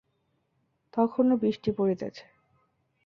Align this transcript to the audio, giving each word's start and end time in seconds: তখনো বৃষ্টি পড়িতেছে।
তখনো 0.93 1.33
বৃষ্টি 1.37 1.69
পড়িতেছে। 1.71 2.23